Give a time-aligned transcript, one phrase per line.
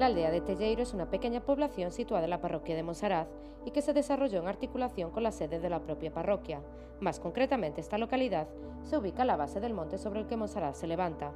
[0.00, 3.28] La aldea de Telleiro es una pequeña población situada en la parroquia de Monsaraz
[3.66, 6.62] y que se desarrolló en articulación con la sede de la propia parroquia.
[7.00, 8.48] Más concretamente, esta localidad
[8.82, 11.34] se ubica a la base del monte sobre el que Monsaraz se levanta.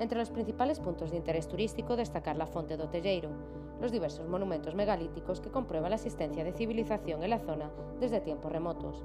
[0.00, 3.28] Entre los principales puntos de interés turístico destacar la Fonte do Telleiro,
[3.82, 7.70] los diversos monumentos megalíticos que comprueban la existencia de civilización en la zona
[8.00, 9.04] desde tiempos remotos.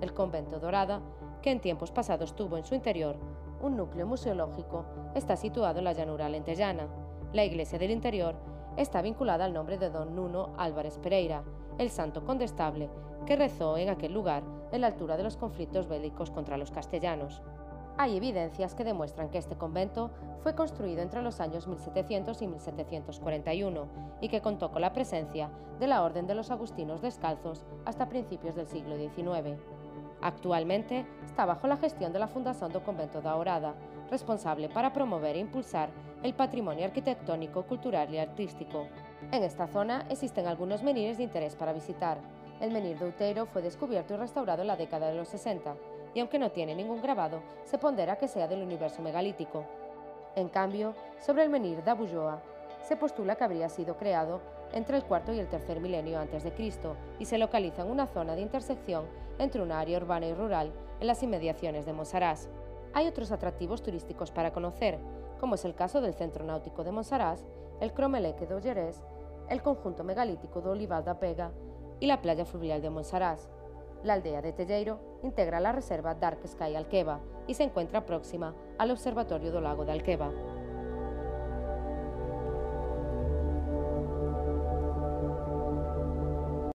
[0.00, 1.00] El convento Dorada,
[1.42, 3.14] que en tiempos pasados tuvo en su interior
[3.62, 4.84] un núcleo museológico,
[5.14, 6.88] está situado en la llanura alentejana.
[7.34, 8.36] La iglesia del interior
[8.78, 11.44] está vinculada al nombre de don Nuno Álvarez Pereira,
[11.76, 12.88] el santo condestable
[13.26, 14.42] que rezó en aquel lugar
[14.72, 17.42] en la altura de los conflictos bélicos contra los castellanos.
[17.98, 20.10] Hay evidencias que demuestran que este convento
[20.42, 23.88] fue construido entre los años 1700 y 1741
[24.22, 28.54] y que contó con la presencia de la Orden de los Agustinos Descalzos hasta principios
[28.54, 29.60] del siglo XIX.
[30.20, 33.74] Actualmente está bajo la gestión de la Fundación do Convento da Orada,
[34.10, 35.90] responsable para promover e impulsar
[36.22, 38.88] el patrimonio arquitectónico, cultural y artístico.
[39.30, 42.18] En esta zona existen algunos menires de interés para visitar.
[42.60, 45.76] El menir de Uteiro fue descubierto y restaurado en la década de los 60,
[46.14, 49.64] y aunque no tiene ningún grabado, se pondera que sea del universo megalítico.
[50.34, 52.42] En cambio, sobre el menir de Abulloa,
[52.82, 54.40] se postula que habría sido creado
[54.72, 58.06] entre el cuarto y el tercer milenio antes de Cristo y se localiza en una
[58.06, 59.06] zona de intersección
[59.38, 62.48] entre una área urbana y rural en las inmediaciones de Monsaraz.
[62.94, 64.98] Hay otros atractivos turísticos para conocer,
[65.40, 67.44] como es el caso del Centro Náutico de Monsaraz,
[67.80, 69.02] el Cromeleque de Ollerés,
[69.48, 71.52] el conjunto megalítico de Olival da Pega
[72.00, 73.48] y la playa fluvial de Monsaraz.
[74.02, 78.90] La aldea de Telleiro integra la reserva Dark Sky Alqueva y se encuentra próxima al
[78.90, 80.30] Observatorio do Lago de Alqueva.